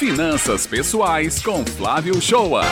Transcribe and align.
Finanças 0.00 0.66
Pessoais 0.66 1.42
com 1.42 1.62
Flávio 1.76 2.22
Shoa. 2.22 2.62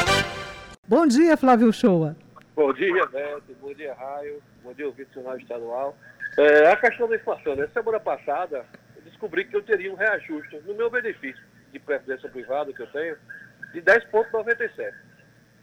Bom 0.88 1.06
dia, 1.06 1.36
Flávio 1.36 1.70
Shoa. 1.70 2.16
Bom 2.56 2.72
dia, 2.72 3.04
Beto. 3.04 3.54
Bom 3.60 3.74
dia, 3.74 3.92
Raio. 3.92 4.42
Bom 4.64 4.72
dia, 4.72 4.86
ouvinte 4.86 5.10
do 5.12 5.22
Rádio 5.22 5.42
Estadual. 5.42 5.94
É, 6.38 6.72
a 6.72 6.76
questão 6.76 7.06
da 7.06 7.16
inflação, 7.16 7.54
né? 7.54 7.68
Semana 7.74 8.00
passada, 8.00 8.64
eu 8.96 9.02
descobri 9.02 9.44
que 9.44 9.54
eu 9.54 9.62
teria 9.62 9.92
um 9.92 9.94
reajuste 9.94 10.58
no 10.66 10.72
meu 10.74 10.88
benefício 10.88 11.44
de 11.70 11.78
previdência 11.78 12.30
privada 12.30 12.72
que 12.72 12.80
eu 12.80 12.86
tenho 12.86 13.18
de 13.74 13.82
10,97, 13.82 14.94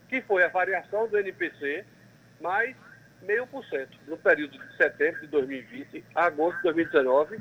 que 0.08 0.22
foi 0.22 0.44
a 0.44 0.48
variação 0.48 1.08
do 1.08 1.18
NPC 1.18 1.84
mais 2.40 2.76
meio 3.22 3.44
por 3.48 3.64
cento 3.64 3.98
no 4.06 4.16
período 4.16 4.56
de 4.56 4.76
setembro 4.76 5.20
de 5.20 5.26
2020 5.26 6.04
a 6.14 6.26
agosto 6.26 6.58
de 6.58 6.62
2019, 6.62 7.38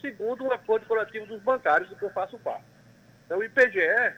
segundo 0.00 0.46
o 0.46 0.52
acordo 0.52 0.84
coletivo 0.86 1.26
dos 1.26 1.40
bancários 1.42 1.88
do 1.88 1.94
que 1.94 2.02
eu 2.02 2.10
faço 2.10 2.36
parte. 2.40 2.77
Então, 3.28 3.40
o 3.40 3.44
IPGE, 3.44 4.14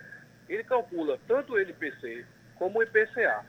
ele 0.49 0.63
calcula 0.63 1.19
tanto 1.27 1.55
o 1.55 1.59
NPC 1.59 2.25
como 2.55 2.79
o 2.79 2.83
IPCA. 2.85 3.45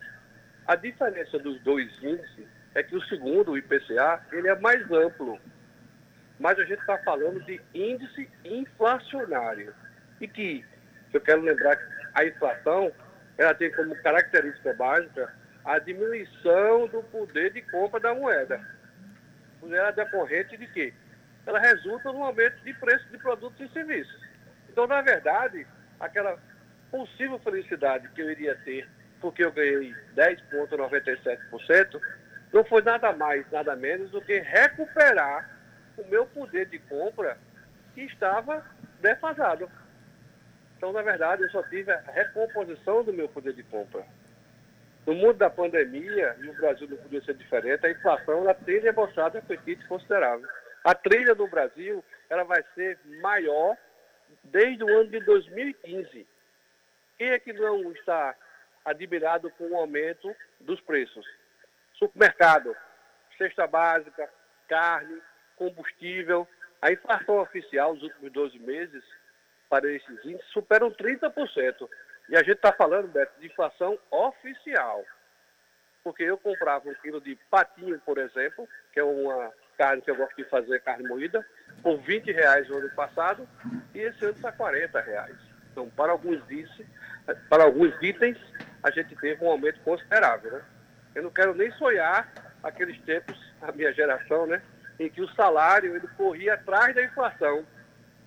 A 0.66 0.76
diferença 0.76 1.38
dos 1.38 1.62
dois 1.62 1.88
índices 2.02 2.48
é 2.73 2.81
que 2.81 2.95
o 2.95 3.02
segundo, 3.03 3.52
o 3.52 3.58
IPCA, 3.59 4.26
ele 4.31 4.48
é 4.48 4.55
mais 4.59 4.91
amplo. 4.91 5.39
Mas 6.39 6.58
a 6.58 6.66
gente 6.66 6.80
está 6.80 6.98
falando 7.03 7.45
de 7.45 7.62
índice 7.76 8.27
inflacionário. 8.44 9.72
E 10.20 10.27
que, 10.27 10.66
eu 11.13 11.22
quero 11.22 11.41
lembrar 11.41 11.75
que 11.75 11.84
a 12.16 12.25
inflação, 12.25 12.91
ela 13.38 13.53
tem 13.53 13.72
como 13.72 13.95
característica 14.02 14.73
básica 14.73 15.31
a 15.64 15.78
diminuição 15.78 16.88
do 16.88 17.03
poder 17.03 17.53
de 17.53 17.62
compra 17.62 18.00
da 18.00 18.16
moeda. 18.16 18.59
Ela 19.62 19.89
é 19.89 19.91
decorrente 19.91 20.58
de 20.58 20.66
quê? 20.66 20.91
Ela 21.45 21.59
resulta 21.59 22.12
no 22.12 22.23
aumento 22.23 22.64
de 22.64 22.73
preço 22.73 23.08
de 23.09 23.20
produtos 23.20 23.62
e 23.62 23.72
serviços. 23.72 24.20
Então, 24.71 24.88
na 24.88 25.02
verdade, 25.02 25.67
aquela 25.99 26.39
possível 26.89 27.38
felicidade 27.39 28.07
que 28.09 28.21
eu 28.21 28.31
iria 28.31 28.55
ter 28.63 28.88
porque 29.20 29.44
eu 29.44 29.52
ganhei 29.52 29.94
10,97%, 30.16 32.02
não 32.52 32.63
foi 32.66 32.81
nada 32.81 33.13
mais, 33.13 33.45
nada 33.52 33.75
menos 33.75 34.09
do 34.11 34.22
que 34.22 34.39
recuperar 34.39 35.47
o 35.97 36.03
meu 36.08 36.25
poder 36.25 36.66
de 36.67 36.80
compra 36.80 37.38
que 37.94 38.02
estava 38.02 38.66
defasado. 39.00 39.69
Então, 40.78 40.91
na 40.91 41.03
verdade, 41.03 41.44
eu 41.44 41.52
só 41.52 41.61
tive 41.63 41.91
a 41.91 42.00
recomposição 42.00 43.03
do 43.03 43.13
meu 43.13 43.30
poder 43.30 43.53
de 43.53 43.61
compra. 43.63 44.03
No 45.06 45.13
mundo 45.13 45.33
da 45.33 45.50
pandemia, 45.50 46.35
e 46.39 46.47
o 46.47 46.53
Brasil 46.53 46.88
não 46.89 46.97
podia 46.97 47.22
ser 47.22 47.35
diferente, 47.35 47.85
a 47.85 47.91
inflação 47.91 48.39
ela 48.39 48.53
tende 48.53 48.88
a 48.88 48.94
mostrar 48.94 49.33
um 49.35 49.38
apetite 49.38 49.85
considerável. 49.88 50.47
A 50.83 50.95
trilha 50.95 51.35
no 51.35 51.47
Brasil 51.47 52.03
ela 52.30 52.44
vai 52.44 52.63
ser 52.73 52.97
maior 53.22 53.78
desde 54.44 54.84
o 54.84 54.90
ano 54.90 55.10
de 55.10 55.20
2015. 55.22 56.28
Quem 57.18 57.30
é 57.30 57.40
que 57.40 57.54
não 57.54 57.92
está 57.92 58.36
admirado 58.84 59.50
com 59.52 59.70
o 59.70 59.78
aumento 59.78 60.36
dos 60.60 60.82
preços? 60.82 61.26
Supermercado, 61.94 62.76
cesta 63.38 63.68
básica, 63.68 64.30
carne, 64.68 65.22
combustível. 65.56 66.48
A 66.82 66.92
inflação 66.92 67.40
oficial 67.40 67.94
nos 67.94 68.04
últimos 68.04 68.32
12 68.32 68.59
meses 68.59 69.04
para 69.70 69.92
esses 69.92 70.26
índices 70.26 70.52
superam 70.52 70.92
30%. 70.92 71.88
E 72.30 72.36
a 72.36 72.40
gente 72.40 72.56
está 72.56 72.74
falando, 72.74 73.08
Beto, 73.08 73.40
de 73.40 73.48
inflação 73.48 73.98
oficial. 74.09 75.04
Porque 76.04 76.24
eu 76.24 76.38
comprava 76.38 76.90
um 76.90 76.94
quilo 76.96 77.22
de 77.22 77.36
patinho, 77.50 78.00
por 78.00 78.18
exemplo, 78.18 78.68
que 78.92 79.00
é 79.00 79.04
uma 79.04 79.52
carne 79.78 80.02
que 80.02 80.09
eu 80.09 80.16
gosto 80.16 80.36
de 80.36 80.44
fazer, 80.46 80.82
carne 80.82 81.08
moída, 81.08 81.46
por 81.82 82.00
20 82.02 82.32
reais 82.32 82.68
no 82.70 82.78
ano 82.78 82.90
passado, 82.92 83.48
e 83.94 84.00
esse 84.00 84.24
ano 84.24 84.36
está 84.36 84.52
40 84.52 85.00
reais. 85.02 85.36
Então, 85.72 85.90
para 85.90 86.12
alguns, 86.12 86.42
itens, 86.50 86.88
para 87.50 87.64
alguns 87.64 87.94
itens, 88.02 88.38
a 88.84 88.92
gente 88.92 89.16
teve 89.16 89.44
um 89.44 89.50
aumento 89.50 89.80
considerável. 89.82 90.52
Né? 90.52 90.62
Eu 91.16 91.24
não 91.24 91.32
quero 91.32 91.54
nem 91.54 91.72
sonhar 91.72 92.32
aqueles 92.64 93.00
tempos, 93.02 93.38
a 93.62 93.72
minha 93.72 93.91
geração, 93.94 94.46
né, 94.46 94.62
em 95.00 95.09
que 95.09 95.22
o 95.22 95.34
salário 95.34 95.96
ele 95.96 96.08
corria 96.16 96.53
atrás 96.53 96.94
da 96.94 97.03
inflação, 97.03 97.66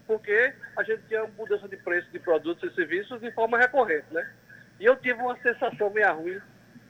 porque 0.07 0.53
a 0.77 0.83
gente 0.83 1.03
tinha 1.09 1.25
mudança 1.39 1.69
de 1.69 1.77
preço 1.77 2.11
de 2.11 2.19
produtos 2.19 2.71
e 2.71 2.75
serviços 2.75 3.21
de 3.21 3.31
forma 3.33 3.59
recorrente. 3.59 4.07
Né? 4.11 4.29
E 4.81 4.85
eu 4.85 4.97
tive 4.97 5.21
uma 5.21 5.37
sensação 5.39 5.91
meio 5.91 6.15
ruim, 6.15 6.41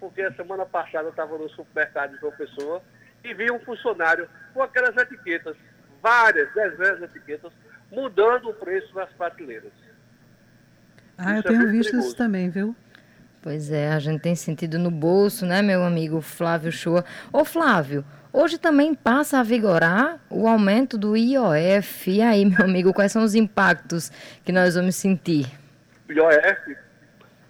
porque 0.00 0.22
a 0.22 0.32
semana 0.34 0.66
passada 0.66 1.04
eu 1.04 1.10
estava 1.10 1.36
no 1.36 1.48
supermercado 1.50 2.12
de 2.12 2.20
João 2.20 2.32
Pessoa 2.32 2.82
e 3.22 3.32
vi 3.34 3.50
um 3.50 3.60
funcionário 3.60 4.28
com 4.52 4.62
aquelas 4.62 4.96
etiquetas, 4.96 5.56
várias, 6.04 6.52
dezenas 6.52 6.98
de 6.98 7.04
etiquetas, 7.06 7.50
mudando 7.90 8.50
o 8.50 8.54
preço 8.54 8.94
nas 8.94 9.08
prateleiras. 9.14 9.72
Ah, 11.16 11.38
isso 11.38 11.48
eu 11.48 11.54
é 11.54 11.58
tenho 11.58 11.70
visto 11.70 11.90
perigoso. 11.90 12.08
isso 12.08 12.16
também, 12.16 12.50
viu? 12.50 12.76
Pois 13.40 13.70
é, 13.70 13.90
a 13.90 13.98
gente 13.98 14.20
tem 14.20 14.34
sentido 14.36 14.78
no 14.78 14.90
bolso, 14.90 15.46
né, 15.46 15.62
meu 15.62 15.82
amigo 15.82 16.20
Flávio 16.20 16.70
Shoa. 16.70 17.04
Ô 17.32 17.42
Flávio, 17.44 18.04
hoje 18.32 18.58
também 18.58 18.94
passa 18.94 19.38
a 19.38 19.42
vigorar 19.42 20.18
o 20.28 20.46
aumento 20.46 20.98
do 20.98 21.16
IOF. 21.16 22.10
E 22.10 22.20
aí, 22.20 22.44
meu 22.44 22.64
amigo, 22.64 22.92
quais 22.92 23.10
são 23.10 23.22
os 23.22 23.34
impactos 23.34 24.10
que 24.44 24.52
nós 24.52 24.74
vamos 24.74 24.96
sentir? 24.96 25.46
IOF, 26.10 26.76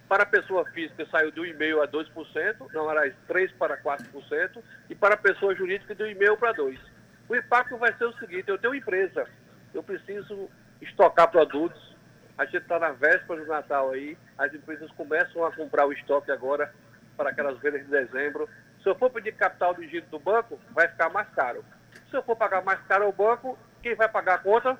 para 0.07 0.23
a 0.23 0.25
pessoa 0.25 0.65
física, 0.67 1.05
saiu 1.11 1.31
de 1.31 1.41
1,5% 1.41 1.83
a 1.83 1.87
2%, 1.87 2.55
não 2.73 2.89
era 2.89 3.11
3% 3.29 3.51
para 3.59 3.77
4%, 3.77 4.63
e 4.89 4.95
para 4.95 5.15
a 5.15 5.17
pessoa 5.17 5.53
jurídica, 5.53 5.93
de 5.93 6.03
1,5% 6.03 6.37
para 6.37 6.53
2%. 6.53 6.94
O 7.27 7.35
impacto 7.35 7.77
vai 7.77 7.93
ser 7.93 8.05
o 8.05 8.17
seguinte: 8.17 8.49
eu 8.49 8.57
tenho 8.57 8.73
uma 8.73 8.77
empresa, 8.77 9.27
eu 9.73 9.83
preciso 9.83 10.49
estocar 10.81 11.29
produtos. 11.29 11.95
A 12.37 12.45
gente 12.45 12.57
está 12.57 12.77
na 12.77 12.91
véspera 12.91 13.41
do 13.41 13.47
Natal 13.47 13.91
aí, 13.91 14.17
as 14.37 14.53
empresas 14.53 14.91
começam 14.91 15.45
a 15.45 15.51
comprar 15.51 15.85
o 15.85 15.93
estoque 15.93 16.31
agora 16.31 16.73
para 17.15 17.29
aquelas 17.29 17.57
vendas 17.59 17.81
de 17.85 17.89
dezembro. 17.89 18.49
Se 18.83 18.89
eu 18.89 18.95
for 18.95 19.09
pedir 19.09 19.33
capital 19.33 19.73
de 19.73 19.87
giro 19.87 20.05
do 20.07 20.19
banco, 20.19 20.59
vai 20.71 20.87
ficar 20.87 21.09
mais 21.09 21.29
caro. 21.29 21.63
Se 22.09 22.15
eu 22.15 22.21
for 22.23 22.35
pagar 22.35 22.61
mais 22.63 22.79
caro 22.81 23.05
ao 23.05 23.11
banco, 23.11 23.57
quem 23.81 23.95
vai 23.95 24.09
pagar 24.09 24.35
a 24.35 24.39
conta? 24.39 24.77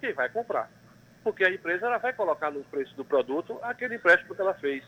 Quem 0.00 0.12
vai 0.12 0.28
comprar. 0.28 0.70
Porque 1.24 1.44
a 1.44 1.50
empresa 1.50 1.86
ela 1.86 1.98
vai 1.98 2.12
colocar 2.12 2.50
no 2.50 2.62
preço 2.64 2.94
do 2.94 3.04
produto 3.04 3.58
aquele 3.62 3.96
empréstimo 3.96 4.34
que 4.34 4.40
ela 4.40 4.54
fez. 4.54 4.84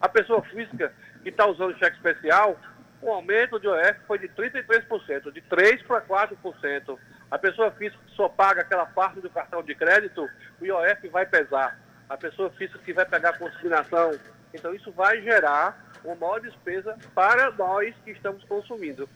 A 0.00 0.08
pessoa 0.08 0.42
física 0.42 0.92
que 1.22 1.30
está 1.30 1.46
usando 1.46 1.76
cheque 1.78 1.96
especial, 1.96 2.58
o 3.02 3.10
aumento 3.10 3.60
de 3.60 3.68
OF 3.68 4.00
foi 4.06 4.18
de 4.18 4.28
33%, 4.28 5.32
de 5.32 5.42
3% 5.42 5.84
para 5.86 6.00
4%. 6.02 6.98
A 7.30 7.38
pessoa 7.38 7.70
física 7.72 8.02
que 8.06 8.14
só 8.14 8.28
paga 8.28 8.62
aquela 8.62 8.86
parte 8.86 9.20
do 9.20 9.28
cartão 9.28 9.62
de 9.62 9.74
crédito, 9.74 10.28
o 10.60 10.64
IOF 10.64 11.08
vai 11.08 11.26
pesar. 11.26 11.78
A 12.08 12.16
pessoa 12.16 12.50
física 12.50 12.78
que 12.78 12.92
vai 12.92 13.04
pegar 13.04 13.30
a 13.30 13.38
consignação. 13.38 14.18
Então, 14.54 14.74
isso 14.74 14.92
vai 14.92 15.20
gerar 15.22 15.92
uma 16.04 16.14
maior 16.14 16.40
despesa 16.40 16.96
para 17.14 17.50
nós 17.50 17.94
que 18.04 18.12
estamos 18.12 18.44
consumindo. 18.44 19.08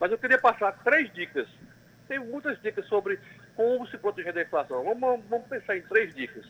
Mas 0.00 0.10
eu 0.10 0.18
queria 0.18 0.38
passar 0.38 0.72
três 0.82 1.12
dicas. 1.12 1.46
Tem 2.08 2.18
muitas 2.18 2.60
dicas 2.62 2.86
sobre 2.86 3.20
como 3.54 3.86
se 3.88 3.98
proteger 3.98 4.32
da 4.32 4.42
inflação. 4.42 4.82
Vamos, 4.82 5.24
vamos 5.28 5.46
pensar 5.46 5.76
em 5.76 5.82
três 5.82 6.14
dicas. 6.14 6.46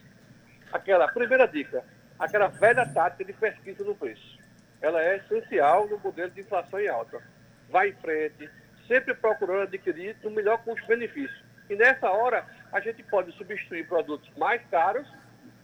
Aquela 0.73 1.09
primeira 1.09 1.47
dica, 1.49 1.83
aquela 2.19 2.47
velha 2.47 2.87
tática 2.87 3.25
de 3.25 3.33
pesquisa 3.33 3.83
no 3.83 3.95
preço 3.95 4.38
ela 4.81 5.03
é 5.03 5.17
essencial 5.17 5.89
no 5.89 5.99
modelo 5.99 6.31
de 6.31 6.41
inflação 6.41 6.81
em 6.81 6.89
alta. 6.89 7.21
Vai 7.69 7.91
em 7.91 7.95
frente, 7.95 8.49
sempre 8.87 9.15
procurando 9.15 9.63
adquirir 9.63 10.17
o 10.25 10.31
melhor 10.31 10.59
custo-benefício. 10.59 11.45
E 11.69 11.75
nessa 11.75 12.11
hora, 12.11 12.47
a 12.73 12.81
gente 12.81 13.03
pode 13.03 13.33
substituir 13.33 13.87
produtos 13.87 14.31
mais 14.37 14.63
caros 14.71 15.07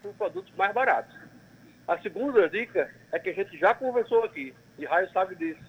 por 0.02 0.12
produtos 0.14 0.52
mais 0.56 0.72
baratos. 0.72 1.16
A 1.86 1.98
segunda 1.98 2.48
dica 2.48 2.90
é 3.12 3.18
que 3.18 3.30
a 3.30 3.34
gente 3.34 3.56
já 3.58 3.74
conversou 3.74 4.24
aqui, 4.24 4.54
e 4.78 4.84
Raio 4.84 5.10
sabe 5.10 5.34
disso. 5.36 5.60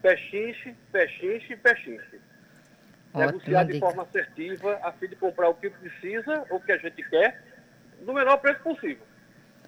Pechinche, 0.00 0.74
pechinche, 0.90 1.56
pechinche. 1.56 2.20
Negociar 3.14 3.64
de 3.64 3.78
forma 3.78 4.02
assertiva 4.02 4.80
a 4.82 4.92
fim 4.92 5.08
de 5.08 5.16
comprar 5.16 5.48
o 5.48 5.54
que 5.54 5.68
precisa, 5.68 6.46
o 6.50 6.58
que 6.60 6.72
a 6.72 6.78
gente 6.78 7.02
quer, 7.08 7.42
no 8.00 8.14
menor 8.14 8.38
preço 8.38 8.60
possível. 8.60 9.04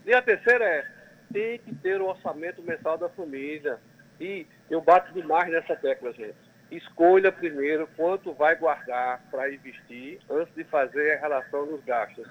E 0.05 0.12
a 0.12 0.22
terceira 0.22 0.65
é 0.65 0.87
tem 1.34 1.59
que 1.59 1.75
ter 1.75 2.01
o 2.01 2.07
orçamento 2.07 2.63
mensal 2.63 2.97
da 2.97 3.09
família. 3.09 3.81
E 4.21 4.47
eu 4.71 4.81
bato 4.81 5.13
demais 5.13 5.51
nessa 5.51 5.75
tecla, 5.75 6.13
gente. 6.13 6.36
Escolha 6.71 7.33
primeiro 7.33 7.89
quanto 7.97 8.33
vai 8.33 8.54
guardar 8.54 9.21
para 9.31 9.53
investir 9.53 10.21
antes 10.31 10.54
de 10.54 10.63
fazer 10.65 11.15
a 11.15 11.21
relação 11.21 11.66
nos 11.66 11.84
gastos. 11.84 12.27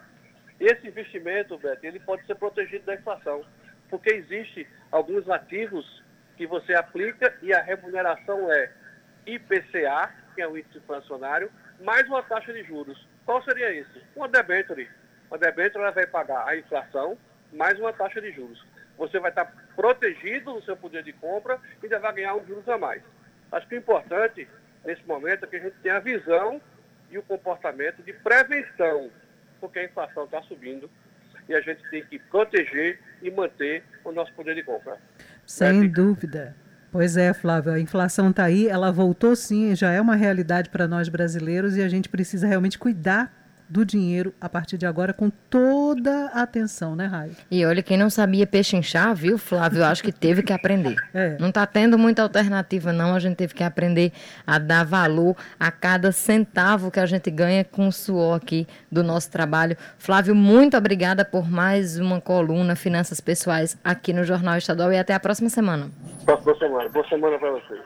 Esse 0.60 0.88
investimento, 0.88 1.58
Beto, 1.58 1.86
ele 1.86 2.00
pode 2.00 2.26
ser 2.26 2.36
protegido 2.36 2.86
da 2.86 2.96
inflação, 2.96 3.44
porque 3.90 4.10
existe 4.12 4.66
alguns 4.90 5.30
ativos 5.30 6.02
que 6.38 6.48
você 6.48 6.74
aplica 6.74 7.36
e 7.42 7.54
a 7.54 7.62
remuneração 7.62 8.52
é 8.52 8.72
IPCA, 9.26 10.14
que 10.34 10.42
é 10.42 10.48
o 10.48 10.58
índice 10.58 10.78
inflacionário, 10.78 11.52
mais 11.82 12.08
uma 12.08 12.24
taxa 12.24 12.54
de 12.54 12.64
juros. 12.64 13.08
Qual 13.26 13.44
seria 13.44 13.72
isso? 13.72 14.02
Uma 14.16 14.30
debenture. 14.30 14.90
Uma 15.30 15.38
debenture 15.38 15.92
vai 15.92 16.08
pagar 16.08 16.48
a 16.48 16.58
inflação 16.58 17.18
mais 17.52 17.78
uma 17.78 17.92
taxa 17.92 18.22
de 18.22 18.32
juros 18.32 18.73
você 18.98 19.20
vai 19.20 19.32
estar 19.32 19.46
protegido 19.76 20.54
no 20.54 20.64
seu 20.64 20.78
poder 20.78 21.04
de 21.04 21.14
compra 21.14 21.60
e 21.82 21.86
ainda 21.86 22.00
vai 22.00 22.14
ganhar 22.14 22.36
uns 22.36 22.48
juros 22.48 22.68
a 22.70 22.78
mais. 22.78 23.02
Acho 23.52 23.68
que 23.68 23.76
o 23.76 23.78
importante 23.78 24.48
nesse 24.86 25.06
momento 25.06 25.46
é 25.46 25.48
que 25.48 25.56
a 25.56 25.60
gente 25.60 25.76
tenha 25.82 25.98
a 25.98 26.00
visão 26.00 26.62
e 27.10 27.18
o 27.18 27.24
comportamento 27.24 28.02
de 28.04 28.14
prevenção, 28.14 29.10
porque 29.60 29.80
a 29.80 29.86
inflação 29.86 30.26
está 30.26 30.42
subindo. 30.44 30.90
e 31.48 31.54
a 31.54 31.60
gente 31.60 31.84
tem 31.90 32.02
que 32.06 32.18
proteger 32.18 33.00
e 33.22 33.30
manter 33.30 33.84
o 34.06 34.14
nosso 34.14 34.32
poder 34.34 34.56
de 34.56 34.64
compra. 34.64 34.98
Sem 35.46 35.90
dúvida. 35.90 36.56
Pois 36.90 37.18
é, 37.18 37.34
Flávio, 37.34 37.74
a 37.74 37.80
inflação 37.80 38.30
está 38.30 38.46
aí, 38.46 38.68
ela 38.68 38.92
voltou 38.92 39.36
sim, 39.36 39.76
já 39.76 39.92
é 39.92 40.00
uma 40.00 40.16
realidade 40.16 40.70
para 40.70 40.88
nós 40.88 41.10
brasileiros 41.10 41.76
e 41.76 41.82
a 41.82 41.90
gente 41.90 42.08
precisa 42.08 42.48
realmente 42.48 42.80
cuidar 42.80 43.43
do 43.70 43.86
dinheiro 43.86 44.34
a 44.40 44.48
partir 44.48 44.78
de 44.78 44.86
agora 44.86 45.14
com 45.14 45.30
toda 45.30 46.28
a 46.34 46.44
atenção, 46.44 46.96
né, 46.96 47.06
Raio? 47.06 47.36
E 47.50 47.66
olha, 47.66 47.82
quem 47.82 47.98
não 47.98 48.10
sabia 48.10 48.46
pechinchar, 48.46 49.16
viu, 49.16 49.38
Flávio? 49.38 49.80
Eu 49.80 49.86
acho 49.86 50.04
que 50.04 50.12
teve 50.12 50.44
que 50.44 50.54
aprender. 50.54 50.96
É. 51.14 51.38
Não 51.40 51.50
está 51.50 51.66
tendo 51.68 51.98
muita 51.98 52.24
alternativa, 52.24 52.92
não. 52.92 53.14
A 53.14 53.20
gente 53.20 53.36
teve 53.36 53.54
que 53.54 53.64
aprender 53.64 54.12
a 54.48 54.58
dar 54.58 54.84
valor 54.84 55.36
a 55.60 55.70
cada 55.72 56.12
centavo 56.12 56.90
que 56.90 57.00
a 57.00 57.06
gente 57.06 57.30
ganha 57.30 57.64
com 57.64 57.88
o 57.88 57.92
suor 57.92 58.38
aqui 58.38 58.68
do 58.92 59.04
nosso 59.04 59.30
trabalho. 59.30 59.78
Flávio, 59.98 60.34
muito 60.34 60.76
obrigada 60.76 61.24
por 61.24 61.50
mais 61.50 62.00
uma 62.00 62.20
coluna 62.20 62.76
Finanças 62.76 63.22
Pessoais 63.22 63.78
aqui 63.84 64.12
no 64.12 64.24
Jornal 64.24 64.58
Estadual 64.58 64.92
e 64.92 64.98
até 64.98 65.14
a 65.14 65.20
próxima 65.20 65.50
semana. 65.50 65.92
Próxima 66.26 66.56
semana. 66.58 66.90
Boa 66.90 67.08
semana 67.08 67.38
para 67.38 67.52
vocês. 67.52 67.84